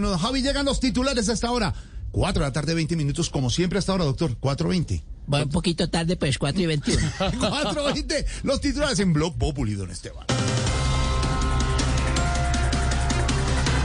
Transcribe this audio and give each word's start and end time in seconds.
Bueno, 0.00 0.18
Javi, 0.18 0.42
llegan 0.42 0.66
los 0.66 0.78
titulares 0.78 1.30
hasta 1.30 1.48
ahora. 1.48 1.72
4 2.10 2.42
de 2.42 2.48
la 2.48 2.52
tarde, 2.52 2.74
20 2.74 2.96
minutos, 2.96 3.30
como 3.30 3.48
siempre 3.48 3.78
hasta 3.78 3.92
ahora, 3.92 4.04
doctor. 4.04 4.38
4.20. 4.38 5.02
Va 5.32 5.42
un 5.42 5.48
poquito 5.48 5.88
tarde, 5.88 6.16
pues 6.16 6.36
4 6.36 6.60
y 6.60 6.66
21. 6.66 7.00
4.20. 7.18 8.26
Los 8.42 8.60
titulares 8.60 8.98
en 9.00 9.14
Blog 9.14 9.38
Populi, 9.38 9.72
don 9.74 9.90
Esteban. 9.90 10.26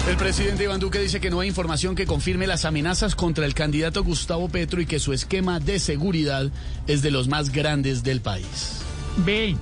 El 0.10 0.18
presidente 0.18 0.66
Iván 0.66 0.82
Duque 0.82 1.00
dice 1.00 1.22
que 1.22 1.30
no 1.30 1.40
hay 1.40 1.48
información 1.48 1.96
que 1.96 2.05
confirme 2.05 2.46
las 2.46 2.66
amenazas 2.66 3.16
contra 3.16 3.46
el 3.46 3.54
candidato 3.54 4.04
Gustavo 4.04 4.50
Petro 4.50 4.82
y 4.82 4.86
que 4.86 5.00
su 5.00 5.14
esquema 5.14 5.62
de 5.62 5.80
seguridad 5.80 6.52
es 6.88 7.02
de 7.02 7.12
los 7.12 7.30
más 7.30 7.52
grandes 7.52 8.04
del 8.04 8.20
país. 8.20 8.82
Ven, 9.26 9.58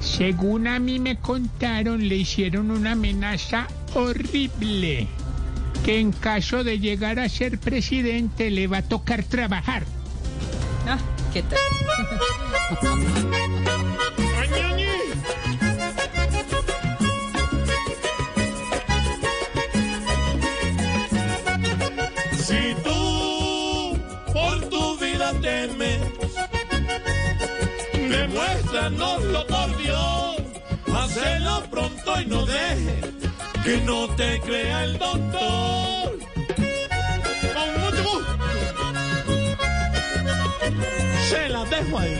según 0.00 0.66
a 0.66 0.80
mí 0.80 0.98
me 0.98 1.20
contaron, 1.20 2.08
le 2.08 2.16
hicieron 2.16 2.72
una 2.72 2.92
amenaza 2.92 3.68
horrible. 3.94 5.06
Que 5.82 6.00
en 6.00 6.12
caso 6.12 6.64
de 6.64 6.78
llegar 6.78 7.18
a 7.18 7.28
ser 7.28 7.58
presidente 7.58 8.50
le 8.50 8.66
va 8.66 8.78
a 8.78 8.82
tocar 8.82 9.22
trabajar. 9.24 9.84
Ah, 10.86 10.98
¿qué 11.32 11.42
tal? 11.42 11.58
Si 22.38 22.74
tú 22.84 23.98
por 24.32 24.60
tu 24.68 24.98
vida 24.98 25.32
temes, 25.40 26.00
demuéstranoslo 27.92 29.46
por 29.46 29.76
Dios. 29.78 30.36
Hacelo 30.94 31.62
pronto 31.70 32.20
y 32.20 32.26
no 32.26 32.46
dejes 32.46 33.23
que 33.64 33.78
no 33.78 34.08
te 34.14 34.40
crea 34.40 34.84
el 34.84 34.98
doctor. 34.98 36.18
Con 37.54 37.80
mucho 37.80 38.04
gusto. 38.04 38.36
Se 41.28 41.48
la 41.48 41.64
dejo 41.64 41.98
ahí. 41.98 42.18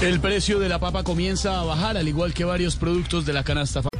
El 0.00 0.18
precio 0.18 0.58
de 0.58 0.68
la 0.68 0.78
papa 0.80 1.04
comienza 1.04 1.60
a 1.60 1.64
bajar, 1.64 1.96
al 1.96 2.08
igual 2.08 2.34
que 2.34 2.44
varios 2.44 2.74
productos 2.76 3.24
de 3.24 3.34
la 3.34 3.44
canasta. 3.44 3.91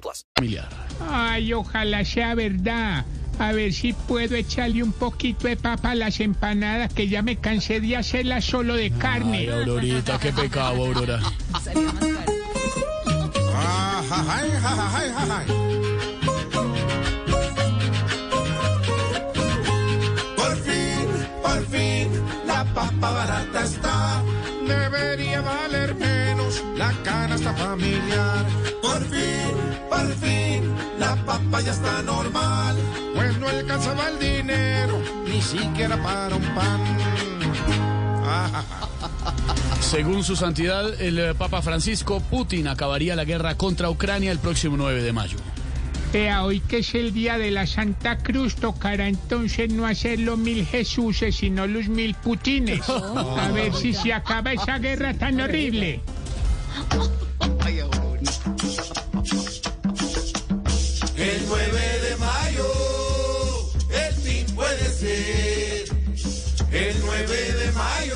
plus. 0.00 0.26
Familiar. 0.36 0.68
Ay, 1.10 1.52
ojalá 1.52 2.04
sea 2.04 2.34
verdad. 2.34 3.04
A 3.38 3.52
ver 3.52 3.72
si 3.72 3.92
puedo 3.92 4.36
echarle 4.36 4.82
un 4.82 4.92
poquito 4.92 5.48
de 5.48 5.56
papa 5.56 5.90
a 5.90 5.94
las 5.94 6.20
empanadas 6.20 6.92
que 6.92 7.08
ya 7.08 7.22
me 7.22 7.36
cansé 7.36 7.80
de 7.80 7.96
hacerlas 7.96 8.44
solo 8.44 8.74
de 8.74 8.84
Ay, 8.84 8.90
carne. 8.90 9.50
Aurorita, 9.50 10.18
qué 10.18 10.32
pecado, 10.32 10.86
Aurora. 10.86 11.20
Papa 22.74 23.10
barata 23.10 23.62
está. 23.62 24.22
Debería 24.66 25.40
valer 25.40 25.94
menos 25.94 26.62
la 26.76 26.92
canasta 27.02 27.54
familiar. 27.54 28.44
Por 28.82 29.02
fin, 29.04 29.54
por 29.88 30.14
fin, 30.16 30.74
la 30.98 31.16
papa 31.24 31.60
ya 31.60 31.72
está 31.72 32.02
normal. 32.02 32.76
Pues 33.14 33.38
no 33.38 33.48
alcanzaba 33.48 34.08
el 34.08 34.18
dinero, 34.18 35.00
ni 35.26 35.40
siquiera 35.40 35.96
para 36.02 36.36
un 36.36 36.54
pan. 36.54 36.80
Según 39.80 40.24
su 40.24 40.34
santidad, 40.34 41.00
el 41.00 41.18
eh, 41.18 41.34
Papa 41.34 41.62
Francisco, 41.62 42.20
Putin 42.20 42.68
acabaría 42.68 43.14
la 43.14 43.24
guerra 43.24 43.56
contra 43.56 43.90
Ucrania 43.90 44.32
el 44.32 44.38
próximo 44.38 44.76
9 44.76 45.02
de 45.02 45.12
mayo. 45.12 45.36
Vea, 46.14 46.44
hoy 46.44 46.60
que 46.60 46.78
es 46.78 46.94
el 46.94 47.12
día 47.12 47.38
de 47.38 47.50
la 47.50 47.66
Santa 47.66 48.18
Cruz, 48.18 48.54
tocará 48.54 49.08
entonces 49.08 49.72
no 49.72 49.84
hacer 49.84 50.20
los 50.20 50.38
mil 50.38 50.64
Jesuses, 50.64 51.34
sino 51.34 51.66
los 51.66 51.88
mil 51.88 52.14
Putines. 52.14 52.88
A 52.88 53.50
ver 53.52 53.74
si 53.74 53.92
se 53.92 54.12
acaba 54.12 54.52
esa 54.52 54.78
guerra 54.78 55.12
tan 55.14 55.40
horrible. 55.40 56.00
El 61.16 61.42
9 61.48 61.80
de 62.08 62.16
mayo, 62.18 62.72
el 63.90 64.14
fin 64.14 64.46
puede 64.54 64.88
ser. 64.90 65.84
El 66.70 66.94
9 67.00 67.26
de 67.26 67.72
mayo, 67.72 68.13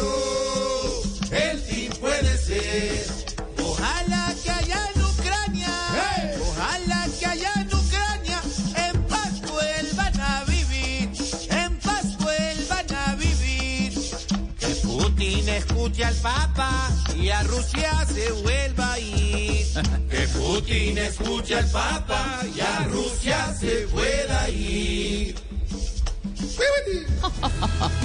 Escuche 15.89 16.05
al 16.05 16.15
Papa 16.17 16.91
y 17.19 17.31
a 17.31 17.43
Rusia 17.45 18.07
se 18.07 18.31
vuelva 18.43 18.93
a 18.93 19.01
ir. 19.01 19.67
Que 20.11 20.29
Putin 20.29 20.99
escuche 20.99 21.55
al 21.55 21.67
Papa 21.71 22.43
y 22.55 22.61
a 22.61 22.85
Rusia 22.85 23.55
se 23.59 23.89
pueda 23.91 24.51
ir. 24.51 25.35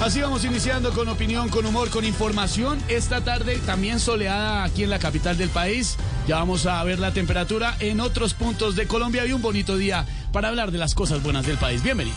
Así 0.02 0.22
vamos 0.22 0.46
iniciando 0.46 0.92
con 0.92 1.08
opinión, 1.08 1.50
con 1.50 1.66
humor, 1.66 1.90
con 1.90 2.06
información. 2.06 2.82
Esta 2.88 3.22
tarde 3.22 3.58
también 3.66 4.00
soleada 4.00 4.64
aquí 4.64 4.84
en 4.84 4.90
la 4.90 4.98
capital 4.98 5.36
del 5.36 5.50
país. 5.50 5.96
Ya 6.26 6.36
vamos 6.36 6.64
a 6.64 6.82
ver 6.84 6.98
la 6.98 7.12
temperatura 7.12 7.76
en 7.80 8.00
otros 8.00 8.32
puntos 8.32 8.76
de 8.76 8.86
Colombia 8.86 9.26
y 9.26 9.32
un 9.32 9.42
bonito 9.42 9.76
día 9.76 10.06
para 10.32 10.48
hablar 10.48 10.70
de 10.70 10.78
las 10.78 10.94
cosas 10.94 11.22
buenas 11.22 11.44
del 11.44 11.58
país. 11.58 11.82
Bienvenidos. 11.82 12.16